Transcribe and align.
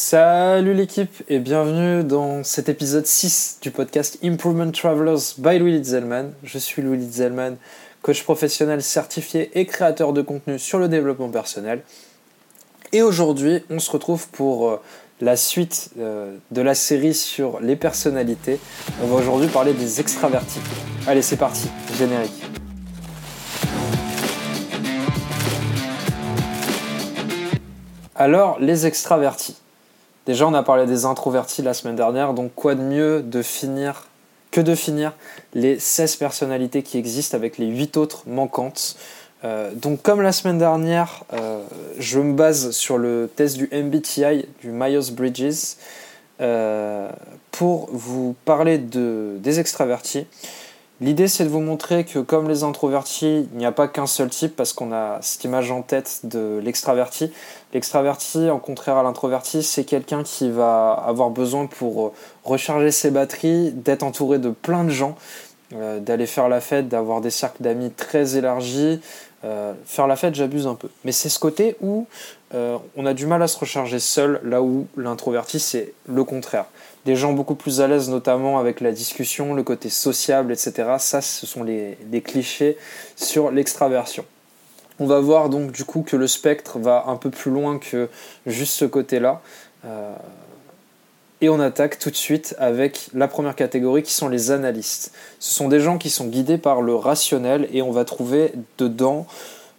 Salut 0.00 0.74
l'équipe 0.74 1.24
et 1.28 1.40
bienvenue 1.40 2.04
dans 2.04 2.44
cet 2.44 2.68
épisode 2.68 3.04
6 3.04 3.58
du 3.62 3.72
podcast 3.72 4.16
Improvement 4.22 4.70
Travelers 4.70 5.34
by 5.38 5.58
Louis 5.58 5.72
Litzelman. 5.72 6.34
Je 6.44 6.56
suis 6.56 6.82
Louis 6.82 6.98
Litzelman, 6.98 7.56
coach 8.00 8.22
professionnel 8.22 8.80
certifié 8.80 9.50
et 9.58 9.66
créateur 9.66 10.12
de 10.12 10.22
contenu 10.22 10.56
sur 10.60 10.78
le 10.78 10.86
développement 10.86 11.30
personnel. 11.30 11.82
Et 12.92 13.02
aujourd'hui, 13.02 13.64
on 13.70 13.80
se 13.80 13.90
retrouve 13.90 14.28
pour 14.28 14.68
euh, 14.68 14.80
la 15.20 15.34
suite 15.34 15.90
euh, 15.98 16.36
de 16.52 16.62
la 16.62 16.76
série 16.76 17.12
sur 17.12 17.58
les 17.58 17.74
personnalités. 17.74 18.60
On 19.02 19.08
va 19.08 19.16
aujourd'hui 19.16 19.48
parler 19.48 19.72
des 19.72 19.98
extravertis. 19.98 20.60
Allez, 21.08 21.22
c'est 21.22 21.36
parti, 21.36 21.68
générique. 21.98 22.40
Alors, 28.14 28.60
les 28.60 28.86
extravertis. 28.86 29.56
Déjà, 30.28 30.46
on 30.46 30.52
a 30.52 30.62
parlé 30.62 30.84
des 30.84 31.06
introvertis 31.06 31.62
la 31.62 31.72
semaine 31.72 31.96
dernière, 31.96 32.34
donc 32.34 32.52
quoi 32.54 32.74
de 32.74 32.82
mieux 32.82 33.22
de 33.22 33.40
finir 33.40 34.08
que 34.50 34.60
de 34.60 34.74
finir 34.74 35.14
les 35.54 35.78
16 35.78 36.16
personnalités 36.16 36.82
qui 36.82 36.98
existent 36.98 37.34
avec 37.34 37.56
les 37.56 37.64
8 37.64 37.96
autres 37.96 38.24
manquantes. 38.26 38.96
Euh, 39.42 39.72
donc 39.72 40.02
comme 40.02 40.20
la 40.20 40.32
semaine 40.32 40.58
dernière, 40.58 41.24
euh, 41.32 41.62
je 41.98 42.20
me 42.20 42.34
base 42.34 42.72
sur 42.72 42.98
le 42.98 43.30
test 43.36 43.56
du 43.56 43.70
MBTI, 43.72 44.44
du 44.60 44.70
Myers-Bridges, 44.70 45.76
euh, 46.42 47.08
pour 47.50 47.88
vous 47.90 48.36
parler 48.44 48.76
de, 48.76 49.38
des 49.38 49.60
extravertis. 49.60 50.26
L'idée, 51.00 51.28
c'est 51.28 51.44
de 51.44 51.48
vous 51.48 51.60
montrer 51.60 52.04
que 52.04 52.18
comme 52.18 52.48
les 52.48 52.64
introvertis, 52.64 53.48
il 53.52 53.58
n'y 53.58 53.66
a 53.66 53.70
pas 53.70 53.86
qu'un 53.86 54.08
seul 54.08 54.30
type, 54.30 54.56
parce 54.56 54.72
qu'on 54.72 54.90
a 54.92 55.18
cette 55.22 55.44
image 55.44 55.70
en 55.70 55.82
tête 55.82 56.22
de 56.24 56.60
l'extraverti. 56.60 57.30
L'extraverti, 57.72 58.50
en 58.50 58.58
contraire 58.58 58.96
à 58.96 59.04
l'introverti, 59.04 59.62
c'est 59.62 59.84
quelqu'un 59.84 60.24
qui 60.24 60.50
va 60.50 60.92
avoir 60.92 61.30
besoin 61.30 61.66
pour 61.66 62.12
recharger 62.42 62.90
ses 62.90 63.12
batteries, 63.12 63.70
d'être 63.70 64.02
entouré 64.02 64.40
de 64.40 64.50
plein 64.50 64.82
de 64.82 64.90
gens, 64.90 65.14
euh, 65.74 66.00
d'aller 66.00 66.26
faire 66.26 66.48
la 66.48 66.60
fête, 66.60 66.88
d'avoir 66.88 67.20
des 67.20 67.30
cercles 67.30 67.62
d'amis 67.62 67.90
très 67.90 68.36
élargis. 68.36 69.00
Euh, 69.44 69.74
faire 69.84 70.06
la 70.06 70.16
fête, 70.16 70.34
j'abuse 70.34 70.66
un 70.66 70.74
peu. 70.74 70.88
Mais 71.04 71.12
c'est 71.12 71.28
ce 71.28 71.38
côté 71.38 71.76
où 71.80 72.06
euh, 72.54 72.78
on 72.96 73.06
a 73.06 73.14
du 73.14 73.26
mal 73.26 73.42
à 73.42 73.48
se 73.48 73.58
recharger 73.58 73.98
seul, 73.98 74.40
là 74.44 74.62
où 74.62 74.86
l'introverti, 74.96 75.60
c'est 75.60 75.92
le 76.06 76.24
contraire 76.24 76.66
des 77.04 77.16
gens 77.16 77.32
beaucoup 77.32 77.54
plus 77.54 77.80
à 77.80 77.86
l'aise, 77.86 78.10
notamment 78.10 78.58
avec 78.58 78.82
la 78.82 78.92
discussion, 78.92 79.54
le 79.54 79.62
côté 79.62 79.88
sociable, 79.88 80.52
etc. 80.52 80.96
Ça, 80.98 81.22
ce 81.22 81.46
sont 81.46 81.62
les, 81.62 81.96
clichés 82.22 82.76
sur 83.16 83.50
l'extraversion. 83.50 84.26
On 84.98 85.06
va 85.06 85.18
voir 85.18 85.48
donc 85.48 85.72
du 85.72 85.84
coup 85.84 86.02
que 86.02 86.16
le 86.16 86.26
spectre 86.26 86.78
va 86.78 87.04
un 87.06 87.16
peu 87.16 87.30
plus 87.30 87.50
loin 87.50 87.78
que 87.78 88.10
juste 88.46 88.74
ce 88.74 88.84
côté-là. 88.84 89.40
Et 91.40 91.48
on 91.48 91.60
attaque 91.60 91.98
tout 91.98 92.10
de 92.10 92.16
suite 92.16 92.54
avec 92.58 93.08
la 93.14 93.28
première 93.28 93.54
catégorie 93.54 94.02
qui 94.02 94.12
sont 94.12 94.28
les 94.28 94.50
analystes. 94.50 95.12
Ce 95.38 95.54
sont 95.54 95.68
des 95.68 95.80
gens 95.80 95.98
qui 95.98 96.10
sont 96.10 96.26
guidés 96.26 96.58
par 96.58 96.82
le 96.82 96.94
rationnel 96.94 97.68
et 97.72 97.82
on 97.82 97.90
va 97.90 98.04
trouver 98.04 98.52
dedans 98.78 99.26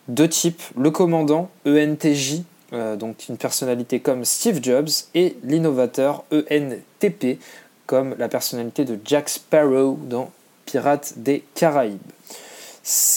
deux 0.08 0.30
types, 0.30 0.64
le 0.78 0.90
commandant 0.92 1.50
ENTJ 1.68 2.42
euh, 2.74 2.96
donc 2.96 3.28
une 3.30 3.38
personnalité 3.38 4.00
comme 4.00 4.26
Steve 4.26 4.60
Jobs, 4.62 4.90
et 5.16 5.38
l'innovateur 5.44 6.24
ENTP, 6.32 7.40
comme 7.88 8.16
la 8.20 8.28
personnalité 8.28 8.86
de 8.86 9.00
Jack 9.04 9.30
Sparrow 9.30 9.98
dans 10.04 10.30
Pirates 10.66 11.14
des 11.18 11.44
Caraïbes. 11.56 11.98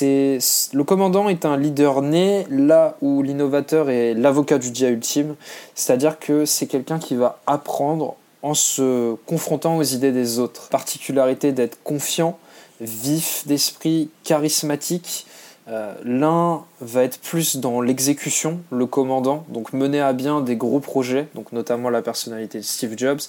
Le 0.01 0.83
commandant 0.83 1.29
est 1.29 1.45
un 1.45 1.57
leader 1.57 2.03
né 2.03 2.47
là 2.51 2.97
où 3.01 3.23
l'innovateur 3.23 3.91
est 3.91 4.15
l'avocat 4.15 4.59
du 4.59 4.71
dia 4.71 4.89
ultime, 4.89 5.35
c'est-à-dire 5.75 6.19
que 6.19 6.45
c'est 6.45 6.67
quelqu'un 6.67 6.99
qui 6.99 7.15
va 7.15 7.39
apprendre 7.47 8.17
en 8.43 8.55
se 8.55 9.15
confrontant 9.27 9.77
aux 9.77 9.83
idées 9.83 10.13
des 10.13 10.39
autres. 10.39 10.69
Particularité 10.69 11.53
d'être 11.53 11.83
confiant, 11.83 12.39
vif 12.81 13.47
d'esprit, 13.47 14.11
charismatique, 14.25 15.27
euh, 15.69 15.95
l'un 16.03 16.65
va 16.81 17.05
être 17.05 17.21
plus 17.21 17.59
dans 17.59 17.81
l'exécution, 17.81 18.61
le 18.73 18.85
commandant, 18.87 19.45
donc 19.49 19.73
mener 19.73 20.01
à 20.01 20.13
bien 20.13 20.41
des 20.41 20.57
gros 20.57 20.81
projets, 20.81 21.29
donc 21.37 21.53
notamment 21.53 21.89
la 21.89 22.03
personnalité 22.03 22.59
de 22.59 22.65
Steve 22.65 22.95
Jobs. 22.97 23.21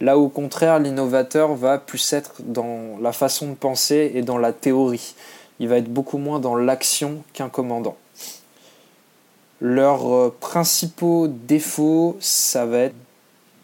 Là 0.00 0.16
au 0.16 0.28
contraire, 0.28 0.78
l'innovateur 0.78 1.54
va 1.54 1.76
plus 1.76 2.12
être 2.14 2.36
dans 2.40 2.98
la 3.02 3.12
façon 3.12 3.48
de 3.48 3.54
penser 3.54 4.10
et 4.14 4.22
dans 4.22 4.38
la 4.38 4.54
théorie. 4.54 5.14
Il 5.60 5.68
va 5.68 5.76
être 5.76 5.92
beaucoup 5.92 6.16
moins 6.16 6.40
dans 6.40 6.56
l'action 6.56 7.22
qu'un 7.34 7.50
commandant. 7.50 7.96
Leurs 9.60 10.12
euh, 10.12 10.34
principaux 10.40 11.28
défauts, 11.28 12.16
ça 12.20 12.64
va 12.64 12.78
être 12.78 12.94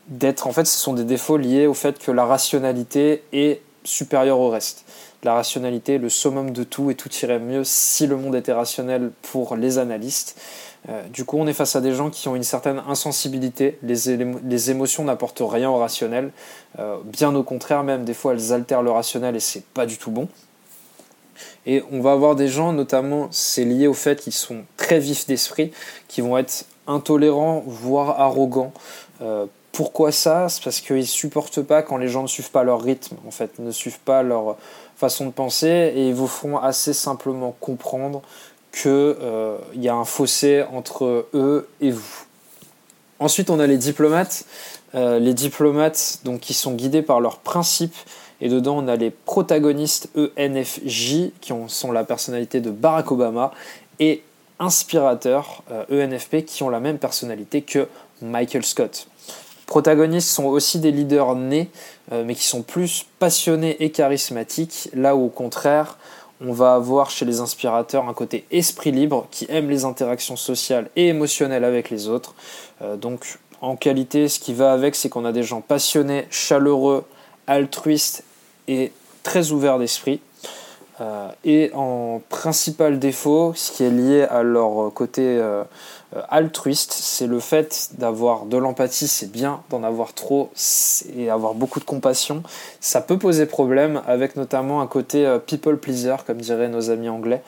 d'être, 0.09 0.47
en 0.47 0.53
fait, 0.53 0.67
ce 0.67 0.79
sont 0.79 0.95
des 0.95 1.05
défauts 1.05 1.37
liés 1.37 1.67
au 1.67 1.75
fait 1.75 1.99
que 1.99 2.11
la 2.11 2.25
rationalité 2.25 3.23
est 3.33 3.61
supérieure 3.85 4.41
au 4.41 4.51
reste 4.51 4.85
la 5.25 5.35
rationalité, 5.35 5.99
le 5.99 6.09
summum 6.09 6.53
de 6.53 6.65
tout, 6.65 6.91
et 6.91 6.95
tout 6.95 7.11
irait 7.23 7.41
mieux 7.41 7.65
si 7.65 8.07
le 8.07 8.17
monde 8.17 8.37
était 8.37 8.53
rationnel 8.53 9.11
pour 9.23 9.57
les 9.57 9.79
analystes. 9.79 10.41
Euh, 10.89 11.03
du 11.09 11.25
coup, 11.25 11.39
on 11.39 11.47
est 11.49 11.53
face 11.53 11.75
à 11.75 11.81
des 11.81 11.93
gens 11.93 12.09
qui 12.09 12.29
ont 12.29 12.37
une 12.37 12.45
certaine 12.45 12.81
insensibilité. 12.87 13.79
Les, 13.83 14.17
les 14.45 14.71
émotions 14.71 15.05
n'apportent 15.05 15.43
rien 15.45 15.69
au 15.71 15.77
rationnel. 15.77 16.31
Euh, 16.79 16.97
bien 17.05 17.35
au 17.35 17.43
contraire, 17.43 17.83
même 17.83 18.05
des 18.05 18.15
fois, 18.15 18.33
elles 18.33 18.53
altèrent 18.53 18.83
le 18.83 18.93
rationnel 18.93 19.35
et 19.35 19.41
c'est 19.41 19.65
pas 19.65 19.87
du 19.87 19.99
tout 19.99 20.13
bon. 20.13 20.29
Et 21.67 21.83
on 21.91 22.01
va 22.01 22.13
avoir 22.13 22.37
des 22.37 22.49
gens, 22.49 22.73
notamment, 22.73 23.29
c'est 23.33 23.65
lié 23.65 23.89
au 23.89 23.95
fait 23.95 24.21
qu'ils 24.21 24.33
sont 24.33 24.63
très 24.77 25.01
vifs 25.01 25.27
d'esprit, 25.27 25.73
qui 26.07 26.21
vont 26.21 26.39
être 26.39 26.65
intolérants, 26.87 27.63
voire 27.67 28.21
arrogants. 28.21 28.73
Euh, 29.21 29.47
pourquoi 29.73 30.13
ça 30.13 30.49
C'est 30.49 30.63
parce 30.63 30.81
qu'ils 30.81 31.07
supportent 31.07 31.63
pas 31.63 31.83
quand 31.83 31.97
les 31.97 32.09
gens 32.09 32.23
ne 32.23 32.29
suivent 32.29 32.51
pas 32.51 32.65
leur 32.65 32.83
rythme, 32.83 33.17
en 33.27 33.31
fait, 33.31 33.59
ne 33.59 33.71
suivent 33.71 34.01
pas 34.01 34.23
leur 34.23 34.57
façon 34.97 35.27
de 35.27 35.31
penser 35.31 35.93
et 35.95 36.09
ils 36.09 36.15
vous 36.15 36.27
feront 36.27 36.59
assez 36.59 36.93
simplement 36.93 37.55
comprendre 37.61 38.23
qu'il 38.73 38.91
euh, 38.91 39.59
y 39.75 39.89
a 39.89 39.95
un 39.95 40.05
fossé 40.05 40.65
entre 40.73 41.27
eux 41.33 41.69
et 41.81 41.91
vous. 41.91 42.25
Ensuite, 43.21 43.51
on 43.51 43.61
a 43.61 43.67
les 43.67 43.79
diplomates. 43.79 44.45
Euh, 44.95 45.19
les 45.19 45.35
diplomates 45.35 46.21
donc, 46.25 46.41
qui 46.41 46.55
sont 46.55 46.73
guidés 46.73 47.03
par 47.03 47.21
leurs 47.21 47.39
principes. 47.39 47.97
Et 48.41 48.49
dedans, 48.49 48.79
on 48.79 48.89
a 48.89 48.97
les 48.97 49.11
protagonistes 49.11 50.11
ENFJ, 50.39 51.31
qui 51.41 51.53
sont 51.67 51.93
la 51.93 52.05
personnalité 52.05 52.61
de 52.61 52.71
Barack 52.71 53.11
Obama, 53.11 53.53
et 53.99 54.23
inspirateurs 54.61 55.63
ENFP, 55.91 56.35
e 56.35 56.41
qui 56.41 56.63
ont 56.63 56.69
la 56.69 56.81
même 56.81 56.99
personnalité 56.99 57.63
que 57.63 57.89
Michael 58.23 58.65
Scott 58.65 59.09
protagonistes 59.69 60.31
sont 60.31 60.47
aussi 60.47 60.81
des 60.81 60.91
leaders 60.91 61.37
nés, 61.37 61.71
euh, 62.11 62.25
mais 62.25 62.35
qui 62.35 62.45
sont 62.45 62.63
plus 62.63 63.07
passionnés 63.21 63.77
et 63.85 63.91
charismatiques, 63.91 64.89
là 64.95 65.15
où 65.15 65.27
au 65.27 65.29
contraire, 65.29 65.99
on 66.41 66.53
va 66.53 66.75
avoir 66.75 67.11
chez 67.11 67.25
les 67.25 67.41
inspirateurs 67.41 68.09
un 68.09 68.15
côté 68.15 68.47
esprit 68.51 68.93
libre 68.93 69.27
qui 69.31 69.47
aime 69.51 69.69
les 69.69 69.85
interactions 69.85 70.37
sociales 70.37 70.89
et 70.97 71.09
émotionnelles 71.09 71.65
avec 71.65 71.91
les 71.91 72.09
autres. 72.09 72.35
Euh, 72.83 72.97
donc 72.97 73.39
en 73.61 73.77
qualité, 73.77 74.29
ce 74.29 74.41
qui 74.41 74.55
va 74.55 74.73
avec, 74.73 74.95
c'est 74.95 75.11
qu'on 75.11 75.25
a 75.25 75.33
des 75.33 75.43
gens 75.43 75.61
passionnés, 75.61 76.27
chaleureux, 76.31 77.05
altruistes 77.47 78.25
et 78.69 78.91
très 79.23 79.51
ouverts 79.51 79.79
d'esprit. 79.79 80.21
Euh, 81.01 81.29
et 81.45 81.71
en 81.75 82.21
principal 82.29 82.99
défaut, 82.99 83.53
ce 83.55 83.71
qui 83.73 83.85
est 83.85 83.91
lié 83.91 84.23
à 84.23 84.43
leur 84.43 84.93
côté 84.93 85.23
euh, 85.23 85.63
altruiste, 86.29 86.93
c'est 86.93 87.27
le 87.27 87.39
fait 87.41 87.91
d'avoir 87.99 88.47
de 88.47 88.57
l'empathie, 88.57 89.07
c'est 89.07 89.31
bien, 89.31 89.61
d'en 89.71 89.85
avoir 89.85 90.13
trop 90.13 90.51
et 91.17 91.31
avoir 91.31 91.55
beaucoup 91.55 91.79
de 91.79 91.85
compassion. 91.85 92.43
Ça 92.81 93.01
peut 93.01 93.19
poser 93.19 93.47
problème 93.47 94.03
avec 94.07 94.37
notamment 94.37 94.81
un 94.81 94.87
côté 94.87 95.25
euh, 95.27 95.39
people 95.39 95.79
pleaser, 95.79 96.17
comme 96.27 96.39
diraient 96.39 96.69
nos 96.69 96.91
amis 96.91 97.09
anglais. 97.09 97.43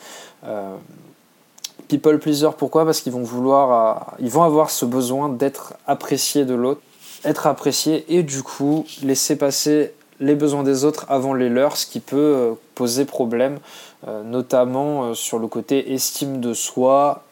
people 1.89 2.19
pleaser, 2.19 2.51
pourquoi? 2.57 2.85
Parce 2.85 3.01
qu'ils 3.01 3.13
vont 3.13 3.25
vouloir, 3.25 4.15
ils 4.21 4.31
vont 4.31 4.45
avoir 4.45 4.71
ce 4.71 4.85
besoin 4.85 5.29
d'être 5.29 5.75
appréciés 5.87 6.45
de 6.45 6.55
l'autre, 6.55 6.83
être 7.25 7.49
appréciés 7.49 8.05
et 8.09 8.23
du 8.23 8.43
coup 8.43 8.87
laisser 9.03 9.37
passer 9.37 9.93
les 10.21 10.35
besoins 10.35 10.63
des 10.63 10.85
autres 10.85 11.07
avant 11.09 11.35
les 11.35 11.49
leurs, 11.49 11.77
ce 11.77 11.87
qui 11.87 12.01
peut 12.01 12.17
euh, 12.17 12.53
poser 12.75 13.07
problème, 13.07 13.59
euh, 14.07 14.23
notamment 14.23 15.05
euh, 15.05 15.15
sur 15.15 15.39
le 15.39 15.49
côté 15.49 15.95
estime 15.95 16.41
de 16.41 16.53
soi 16.55 17.25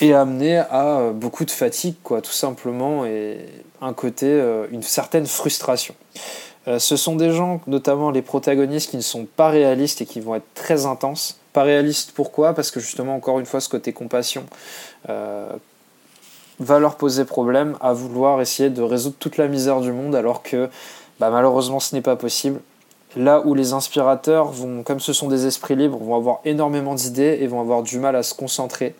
et 0.00 0.12
amener 0.12 0.58
à 0.58 1.12
beaucoup 1.14 1.46
de 1.46 1.50
fatigue, 1.50 1.94
quoi, 2.02 2.20
tout 2.20 2.32
simplement, 2.32 3.06
et 3.06 3.38
un 3.80 3.94
côté, 3.94 4.28
une 4.70 4.82
certaine 4.82 5.24
frustration. 5.24 5.94
ce 6.66 6.96
sont 6.96 7.16
des 7.16 7.32
gens, 7.32 7.62
notamment 7.66 8.10
les 8.10 8.20
protagonistes, 8.20 8.90
qui 8.90 8.98
ne 8.98 9.02
sont 9.02 9.24
pas 9.24 9.48
réalistes 9.48 10.02
et 10.02 10.04
qui 10.04 10.20
vont 10.20 10.34
être 10.34 10.52
très 10.52 10.84
intenses. 10.84 11.40
Pas 11.54 11.62
réalistes 11.62 12.12
pourquoi? 12.14 12.52
Parce 12.52 12.70
que 12.70 12.78
justement, 12.78 13.14
encore 13.14 13.40
une 13.40 13.46
fois, 13.46 13.62
ce 13.62 13.70
côté 13.70 13.94
compassion 13.94 14.44
va 16.58 16.78
leur 16.78 16.96
poser 16.96 17.24
problème 17.24 17.78
à 17.80 17.94
vouloir 17.94 18.42
essayer 18.42 18.68
de 18.68 18.82
résoudre 18.82 19.16
toute 19.18 19.38
la 19.38 19.48
misère 19.48 19.80
du 19.80 19.92
monde 19.92 20.14
alors 20.14 20.42
que 20.42 20.68
bah, 21.20 21.30
malheureusement 21.30 21.80
ce 21.80 21.94
n'est 21.94 22.02
pas 22.02 22.16
possible. 22.16 22.60
Là 23.16 23.40
où 23.46 23.54
les 23.54 23.72
inspirateurs 23.72 24.50
vont, 24.50 24.82
comme 24.82 25.00
ce 25.00 25.14
sont 25.14 25.28
des 25.28 25.46
esprits 25.46 25.74
libres, 25.74 25.98
vont 25.98 26.16
avoir 26.16 26.40
énormément 26.44 26.94
d'idées 26.94 27.38
et 27.40 27.46
vont 27.46 27.60
avoir 27.60 27.82
du 27.82 27.98
mal 27.98 28.14
à 28.14 28.22
se 28.22 28.34
concentrer 28.34 28.94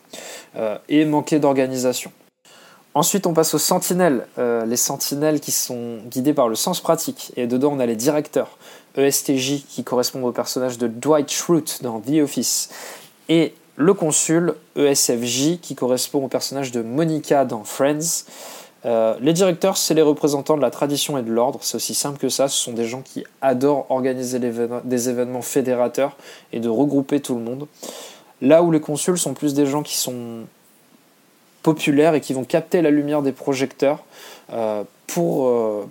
euh, 0.56 0.78
et 0.88 1.04
manquer 1.04 1.38
d'organisation. 1.38 2.10
Ensuite, 2.94 3.26
on 3.26 3.34
passe 3.34 3.52
aux 3.52 3.58
sentinelles. 3.58 4.26
Euh, 4.38 4.64
les 4.64 4.78
sentinelles 4.78 5.40
qui 5.40 5.52
sont 5.52 5.98
guidées 6.06 6.32
par 6.32 6.48
le 6.48 6.54
sens 6.54 6.80
pratique. 6.80 7.30
Et 7.36 7.46
dedans, 7.46 7.72
on 7.74 7.78
a 7.78 7.84
les 7.84 7.94
directeurs. 7.94 8.56
ESTJ 8.96 9.66
qui 9.68 9.84
correspondent 9.84 10.24
au 10.24 10.32
personnage 10.32 10.78
de 10.78 10.88
Dwight 10.88 11.30
Schrute 11.30 11.82
dans 11.82 12.00
The 12.00 12.22
Office. 12.22 12.70
Et 13.28 13.52
le 13.76 13.92
consul, 13.92 14.54
ESFJ, 14.76 15.58
qui 15.60 15.74
correspond 15.74 16.24
au 16.24 16.28
personnage 16.28 16.72
de 16.72 16.80
Monica 16.80 17.44
dans 17.44 17.64
Friends. 17.64 18.24
Euh, 18.86 19.16
les 19.20 19.32
directeurs, 19.32 19.76
c'est 19.76 19.94
les 19.94 20.02
représentants 20.02 20.56
de 20.56 20.62
la 20.62 20.70
tradition 20.70 21.18
et 21.18 21.22
de 21.22 21.32
l'ordre. 21.32 21.58
C'est 21.62 21.76
aussi 21.76 21.94
simple 21.94 22.18
que 22.18 22.28
ça. 22.28 22.48
Ce 22.48 22.56
sont 22.56 22.72
des 22.72 22.86
gens 22.86 23.02
qui 23.02 23.24
adorent 23.40 23.90
organiser 23.90 24.38
des 24.38 25.08
événements 25.08 25.42
fédérateurs 25.42 26.16
et 26.52 26.60
de 26.60 26.68
regrouper 26.68 27.20
tout 27.20 27.34
le 27.34 27.40
monde. 27.40 27.66
Là 28.40 28.62
où 28.62 28.70
les 28.70 28.80
consuls 28.80 29.18
sont 29.18 29.34
plus 29.34 29.54
des 29.54 29.66
gens 29.66 29.82
qui 29.82 29.96
sont 29.96 30.44
populaires 31.62 32.14
et 32.14 32.20
qui 32.20 32.32
vont 32.32 32.44
capter 32.44 32.80
la 32.80 32.90
lumière 32.90 33.22
des 33.22 33.32
projecteurs 33.32 34.04
euh, 34.52 34.84
pour 35.08 35.48
euh, 35.48 35.88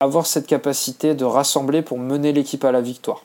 avoir 0.00 0.26
cette 0.26 0.48
capacité 0.48 1.14
de 1.14 1.24
rassembler 1.24 1.82
pour 1.82 1.98
mener 1.98 2.32
l'équipe 2.32 2.64
à 2.64 2.72
la 2.72 2.80
victoire. 2.80 3.22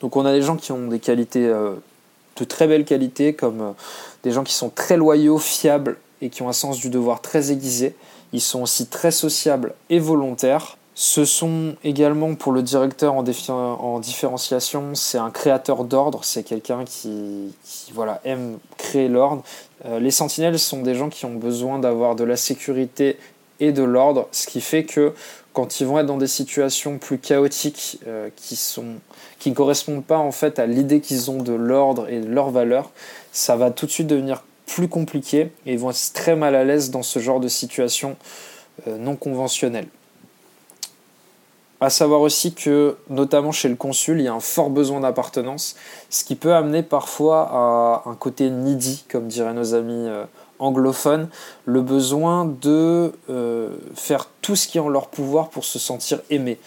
Donc 0.00 0.16
on 0.16 0.24
a 0.24 0.32
des 0.32 0.42
gens 0.42 0.56
qui 0.56 0.72
ont 0.72 0.88
des 0.88 1.00
qualités, 1.00 1.46
de 1.46 2.44
très 2.44 2.66
belles 2.66 2.84
qualités, 2.84 3.34
comme 3.34 3.74
des 4.22 4.30
gens 4.30 4.44
qui 4.44 4.52
sont 4.52 4.68
très 4.68 4.96
loyaux, 4.96 5.38
fiables 5.38 5.98
et 6.22 6.30
qui 6.30 6.42
ont 6.42 6.48
un 6.48 6.54
sens 6.54 6.78
du 6.78 6.90
devoir 6.90 7.20
très 7.20 7.52
aiguisé. 7.52 7.94
Ils 8.32 8.40
sont 8.40 8.62
aussi 8.62 8.86
très 8.86 9.10
sociables 9.10 9.74
et 9.90 9.98
volontaires. 9.98 10.76
Ce 10.94 11.26
sont 11.26 11.76
également 11.84 12.34
pour 12.34 12.52
le 12.52 12.62
directeur 12.62 13.14
en, 13.14 13.24
en 13.50 13.98
différenciation, 14.00 14.94
c'est 14.94 15.18
un 15.18 15.30
créateur 15.30 15.84
d'ordre, 15.84 16.24
c'est 16.24 16.42
quelqu'un 16.42 16.84
qui, 16.86 17.52
voilà, 17.92 18.22
aime 18.24 18.58
créer 18.78 19.08
l'ordre. 19.08 19.42
Euh, 19.84 20.00
les 20.00 20.10
sentinelles 20.10 20.58
sont 20.58 20.80
des 20.80 20.94
gens 20.94 21.10
qui 21.10 21.26
ont 21.26 21.34
besoin 21.34 21.78
d'avoir 21.78 22.16
de 22.16 22.24
la 22.24 22.36
sécurité 22.36 23.18
et 23.60 23.72
de 23.72 23.82
l'ordre, 23.82 24.28
ce 24.32 24.46
qui 24.46 24.62
fait 24.62 24.84
que 24.84 25.12
quand 25.52 25.80
ils 25.80 25.86
vont 25.86 25.98
être 25.98 26.06
dans 26.06 26.18
des 26.18 26.26
situations 26.26 26.98
plus 26.98 27.18
chaotiques 27.18 27.98
euh, 28.06 28.28
qui 28.36 28.56
sont 28.56 28.96
qui 29.38 29.50
ne 29.50 29.54
correspondent 29.54 30.04
pas 30.04 30.18
en 30.18 30.32
fait 30.32 30.58
à 30.58 30.66
l'idée 30.66 31.00
qu'ils 31.00 31.30
ont 31.30 31.42
de 31.42 31.52
l'ordre 31.52 32.08
et 32.08 32.20
de 32.20 32.26
leurs 32.26 32.50
valeurs, 32.50 32.90
ça 33.32 33.56
va 33.56 33.70
tout 33.70 33.86
de 33.86 33.90
suite 33.90 34.06
devenir 34.06 34.42
plus 34.66 34.88
compliqué 34.88 35.52
et 35.64 35.72
ils 35.72 35.78
vont 35.78 35.90
être 35.90 36.12
très 36.12 36.36
mal 36.36 36.54
à 36.54 36.64
l'aise 36.64 36.90
dans 36.90 37.02
ce 37.02 37.18
genre 37.18 37.40
de 37.40 37.48
situation 37.48 38.16
euh, 38.86 38.98
non 38.98 39.16
conventionnelle. 39.16 39.88
À 41.80 41.90
savoir 41.90 42.22
aussi 42.22 42.54
que, 42.54 42.96
notamment 43.10 43.52
chez 43.52 43.68
le 43.68 43.76
consul, 43.76 44.20
il 44.20 44.24
y 44.24 44.28
a 44.28 44.32
un 44.32 44.40
fort 44.40 44.70
besoin 44.70 45.00
d'appartenance, 45.00 45.76
ce 46.08 46.24
qui 46.24 46.34
peut 46.34 46.54
amener 46.54 46.82
parfois 46.82 47.50
à 47.52 48.02
un 48.06 48.14
côté 48.14 48.48
needy, 48.48 49.04
comme 49.10 49.28
diraient 49.28 49.52
nos 49.52 49.74
amis 49.74 50.08
euh, 50.08 50.24
anglophones, 50.58 51.28
le 51.66 51.82
besoin 51.82 52.46
de 52.46 53.12
euh, 53.28 53.76
faire 53.94 54.28
tout 54.40 54.56
ce 54.56 54.68
qui 54.68 54.78
est 54.78 54.80
en 54.80 54.88
leur 54.88 55.08
pouvoir 55.08 55.50
pour 55.50 55.64
se 55.64 55.78
sentir 55.78 56.20
aimé. 56.30 56.58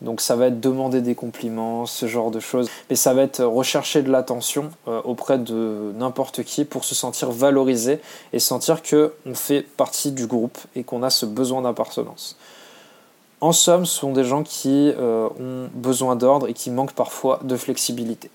Donc 0.00 0.20
ça 0.20 0.36
va 0.36 0.46
être 0.46 0.60
demander 0.60 1.00
des 1.00 1.14
compliments, 1.14 1.84
ce 1.84 2.06
genre 2.06 2.30
de 2.30 2.38
choses, 2.38 2.68
mais 2.88 2.96
ça 2.96 3.14
va 3.14 3.22
être 3.22 3.42
rechercher 3.42 4.02
de 4.02 4.10
l'attention 4.10 4.70
euh, 4.86 5.00
auprès 5.04 5.38
de 5.38 5.92
n'importe 5.96 6.44
qui 6.44 6.64
pour 6.64 6.84
se 6.84 6.94
sentir 6.94 7.32
valorisé 7.32 8.00
et 8.32 8.38
sentir 8.38 8.82
que 8.82 9.12
on 9.26 9.34
fait 9.34 9.62
partie 9.62 10.12
du 10.12 10.26
groupe 10.26 10.58
et 10.76 10.84
qu'on 10.84 11.02
a 11.02 11.10
ce 11.10 11.26
besoin 11.26 11.62
d'appartenance. 11.62 12.36
En 13.40 13.52
somme, 13.52 13.86
ce 13.86 13.98
sont 13.98 14.12
des 14.12 14.24
gens 14.24 14.42
qui 14.42 14.92
euh, 14.96 15.28
ont 15.40 15.68
besoin 15.74 16.16
d'ordre 16.16 16.48
et 16.48 16.54
qui 16.54 16.70
manquent 16.70 16.94
parfois 16.94 17.40
de 17.42 17.56
flexibilité. 17.56 18.30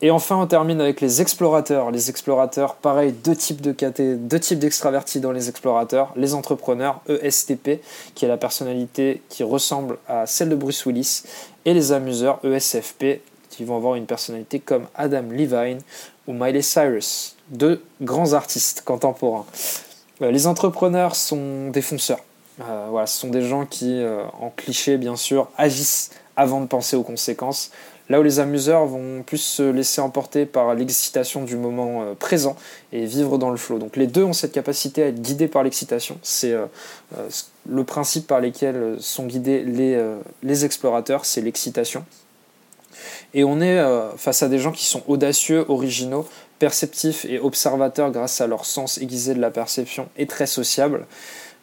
Et 0.00 0.10
enfin, 0.10 0.36
on 0.36 0.46
termine 0.46 0.80
avec 0.80 1.00
les 1.00 1.20
explorateurs. 1.20 1.90
Les 1.90 2.08
explorateurs, 2.08 2.76
pareil, 2.76 3.12
deux 3.12 3.34
types 3.34 3.60
de 3.60 3.74
deux 4.16 4.40
types 4.40 4.58
d'extravertis 4.58 5.20
dans 5.20 5.32
les 5.32 5.48
explorateurs. 5.48 6.12
Les 6.14 6.34
entrepreneurs, 6.34 7.00
ESTP, 7.08 7.80
qui 8.14 8.24
est 8.24 8.28
la 8.28 8.36
personnalité 8.36 9.22
qui 9.28 9.42
ressemble 9.42 9.98
à 10.06 10.26
celle 10.26 10.50
de 10.50 10.54
Bruce 10.54 10.86
Willis, 10.86 11.24
et 11.64 11.74
les 11.74 11.92
amuseurs, 11.92 12.38
ESFP, 12.44 13.20
qui 13.50 13.64
vont 13.64 13.76
avoir 13.76 13.96
une 13.96 14.06
personnalité 14.06 14.60
comme 14.60 14.86
Adam 14.94 15.24
Levine 15.30 15.80
ou 16.28 16.32
Miley 16.32 16.62
Cyrus, 16.62 17.36
deux 17.48 17.82
grands 18.00 18.34
artistes 18.34 18.82
contemporains. 18.84 19.46
Euh, 20.22 20.30
les 20.30 20.46
entrepreneurs 20.46 21.16
sont 21.16 21.70
des 21.70 21.82
fonceurs. 21.82 22.20
Euh, 22.60 23.06
ce 23.06 23.20
sont 23.20 23.28
des 23.28 23.42
gens 23.42 23.66
qui, 23.66 24.00
euh, 24.00 24.22
en 24.40 24.50
cliché 24.50 24.96
bien 24.96 25.16
sûr, 25.16 25.48
agissent 25.56 26.10
avant 26.36 26.60
de 26.60 26.66
penser 26.66 26.96
aux 26.96 27.02
conséquences. 27.02 27.70
Là 28.08 28.20
où 28.20 28.22
les 28.22 28.40
amuseurs 28.40 28.86
vont 28.86 29.22
plus 29.22 29.38
se 29.38 29.62
laisser 29.62 30.00
emporter 30.00 30.46
par 30.46 30.74
l'excitation 30.74 31.44
du 31.44 31.56
moment 31.56 32.02
euh, 32.02 32.14
présent 32.14 32.56
et 32.92 33.04
vivre 33.04 33.38
dans 33.38 33.50
le 33.50 33.56
flot. 33.56 33.78
Donc 33.78 33.96
les 33.96 34.06
deux 34.06 34.24
ont 34.24 34.32
cette 34.32 34.52
capacité 34.52 35.02
à 35.02 35.06
être 35.08 35.20
guidés 35.20 35.48
par 35.48 35.62
l'excitation. 35.62 36.18
C'est 36.22 36.54
le 37.68 37.84
principe 37.84 38.26
par 38.26 38.40
lequel 38.40 38.96
sont 38.98 39.26
guidés 39.26 39.62
les 40.42 40.64
explorateurs, 40.64 41.24
c'est 41.24 41.40
l'excitation. 41.40 42.04
Et 43.34 43.44
on 43.44 43.60
est 43.60 43.78
face 44.16 44.42
à 44.42 44.48
des 44.48 44.58
gens 44.58 44.72
qui 44.72 44.86
sont 44.86 45.02
audacieux, 45.06 45.66
originaux, 45.68 46.26
perceptifs 46.58 47.24
et 47.24 47.38
observateurs 47.38 48.10
grâce 48.10 48.40
à 48.40 48.46
leur 48.46 48.64
sens 48.64 48.98
aiguisé 48.98 49.34
de 49.34 49.40
la 49.40 49.50
perception 49.50 50.08
et 50.16 50.26
très 50.26 50.46
sociables. 50.46 51.06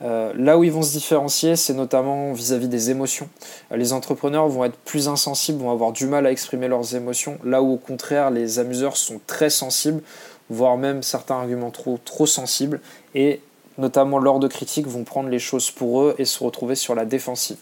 Euh, 0.02 0.34
là 0.36 0.58
où 0.58 0.64
ils 0.64 0.72
vont 0.72 0.82
se 0.82 0.92
différencier, 0.92 1.56
c'est 1.56 1.74
notamment 1.74 2.34
vis-à-vis 2.34 2.68
des 2.68 2.92
émotions. 2.92 3.30
Euh, 3.72 3.78
les 3.78 3.94
entrepreneurs 3.94 4.48
vont 4.50 4.66
être 4.66 4.78
plus 4.78 5.08
insensibles, 5.08 5.60
vont 5.60 5.72
avoir 5.72 5.94
du 5.94 6.06
mal 6.06 6.26
à 6.26 6.32
exprimer 6.32 6.68
leurs 6.68 6.96
émotions, 6.96 7.38
là 7.44 7.62
où 7.62 7.74
au 7.74 7.78
contraire 7.78 8.30
les 8.30 8.60
amuseurs 8.60 8.98
sont 8.98 9.22
très 9.26 9.50
sensibles, 9.50 10.02
voire 10.50 10.78
même 10.78 11.02
certains 11.02 11.36
arguments 11.36 11.72
trop, 11.72 11.98
trop 12.04 12.26
sensibles, 12.26 12.82
et 13.14 13.40
notamment 13.78 14.20
lors 14.20 14.40
de 14.40 14.48
critiques 14.48 14.88
vont 14.88 15.04
prendre 15.04 15.30
les 15.30 15.40
choses 15.40 15.72
pour 15.72 16.02
eux 16.02 16.16
et 16.18 16.26
se 16.26 16.44
retrouver 16.44 16.76
sur 16.76 16.94
la 16.94 17.06
défensive. 17.06 17.58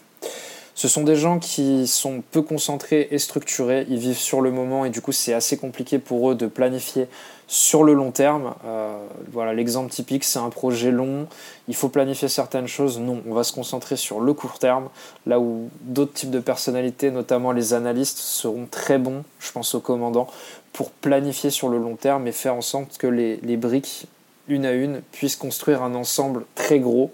Ce 0.76 0.88
sont 0.88 1.04
des 1.04 1.14
gens 1.14 1.38
qui 1.38 1.86
sont 1.86 2.22
peu 2.32 2.42
concentrés 2.42 3.06
et 3.12 3.18
structurés, 3.18 3.86
ils 3.88 3.98
vivent 3.98 4.18
sur 4.18 4.40
le 4.40 4.50
moment 4.50 4.84
et 4.84 4.90
du 4.90 5.00
coup 5.00 5.12
c'est 5.12 5.32
assez 5.32 5.56
compliqué 5.56 6.00
pour 6.00 6.30
eux 6.30 6.34
de 6.34 6.48
planifier 6.48 7.06
sur 7.46 7.84
le 7.84 7.94
long 7.94 8.10
terme. 8.10 8.54
Euh, 8.64 8.96
voilà, 9.30 9.54
l'exemple 9.54 9.90
typique 9.90 10.24
c'est 10.24 10.40
un 10.40 10.50
projet 10.50 10.90
long, 10.90 11.28
il 11.68 11.76
faut 11.76 11.88
planifier 11.88 12.26
certaines 12.26 12.66
choses. 12.66 12.98
Non, 12.98 13.22
on 13.24 13.34
va 13.34 13.44
se 13.44 13.52
concentrer 13.52 13.96
sur 13.96 14.18
le 14.18 14.34
court 14.34 14.58
terme, 14.58 14.88
là 15.26 15.38
où 15.38 15.70
d'autres 15.82 16.14
types 16.14 16.32
de 16.32 16.40
personnalités, 16.40 17.12
notamment 17.12 17.52
les 17.52 17.72
analystes, 17.72 18.18
seront 18.18 18.66
très 18.68 18.98
bons, 18.98 19.22
je 19.38 19.52
pense 19.52 19.76
aux 19.76 19.80
commandants, 19.80 20.26
pour 20.72 20.90
planifier 20.90 21.50
sur 21.50 21.68
le 21.68 21.78
long 21.78 21.94
terme 21.94 22.26
et 22.26 22.32
faire 22.32 22.56
en 22.56 22.62
sorte 22.62 22.98
que 22.98 23.06
les, 23.06 23.36
les 23.44 23.56
briques 23.56 24.08
une 24.48 24.66
à 24.66 24.72
une, 24.72 25.00
puisse 25.12 25.36
construire 25.36 25.82
un 25.82 25.94
ensemble 25.94 26.44
très 26.54 26.78
gros 26.78 27.10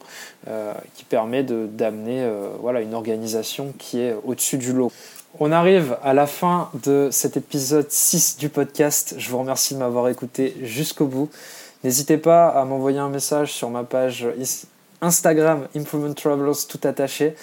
euh, 0.48 0.72
qui 0.94 1.04
permet 1.04 1.42
d'amener 1.42 2.22
euh, 2.22 2.48
voilà, 2.60 2.80
une 2.80 2.94
organisation 2.94 3.72
qui 3.78 4.00
est 4.00 4.14
au-dessus 4.24 4.58
du 4.58 4.72
lot. 4.72 4.92
On 5.38 5.52
arrive 5.52 5.96
à 6.02 6.12
la 6.12 6.26
fin 6.26 6.70
de 6.82 7.08
cet 7.12 7.36
épisode 7.36 7.90
6 7.90 8.36
du 8.38 8.48
podcast. 8.48 9.14
Je 9.16 9.30
vous 9.30 9.38
remercie 9.38 9.74
de 9.74 9.78
m'avoir 9.78 10.08
écouté 10.08 10.56
jusqu'au 10.62 11.06
bout. 11.06 11.30
N'hésitez 11.84 12.18
pas 12.18 12.48
à 12.48 12.64
m'envoyer 12.64 12.98
un 12.98 13.08
message 13.08 13.52
sur 13.52 13.70
ma 13.70 13.84
page 13.84 14.26
Instagram 15.00 15.68
Improvement 15.76 16.14
Travelers 16.14 16.66
tout 16.68 16.80
attaché 16.82 17.34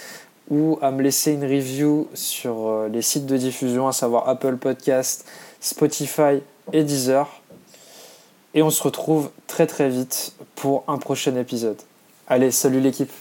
ou 0.49 0.77
à 0.81 0.91
me 0.91 1.01
laisser 1.01 1.33
une 1.33 1.43
review 1.43 2.07
sur 2.13 2.67
euh, 2.67 2.89
les 2.89 3.01
sites 3.01 3.25
de 3.25 3.37
diffusion, 3.37 3.87
à 3.87 3.91
savoir 3.91 4.29
Apple 4.29 4.57
Podcast, 4.57 5.25
Spotify 5.59 6.41
et 6.71 6.83
Deezer. 6.83 7.27
Et 8.53 8.63
on 8.63 8.69
se 8.69 8.81
retrouve 8.81 9.29
très 9.45 9.67
très 9.67 9.89
vite 9.89 10.33
pour 10.55 10.83
un 10.87 10.97
prochain 10.97 11.35
épisode. 11.35 11.77
Allez, 12.27 12.51
salut 12.51 12.79
l'équipe 12.79 13.11